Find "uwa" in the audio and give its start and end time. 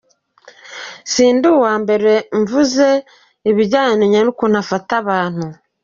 1.57-1.73